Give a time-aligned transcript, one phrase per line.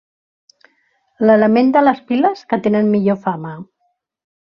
[1.27, 3.57] L'element de les piles que tenen millor fama.